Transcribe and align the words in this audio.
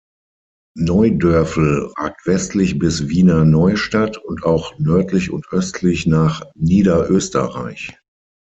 Neudörfl 0.79 1.91
ragt 1.95 2.25
westlich 2.25 2.79
bis 2.79 3.07
Wiener 3.07 3.45
Neustadt 3.45 4.17
und 4.17 4.41
auch 4.41 4.79
nördlich 4.79 5.29
und 5.29 5.47
östlich 5.51 6.07
nach 6.07 6.41
Niederösterreich. 6.55 7.95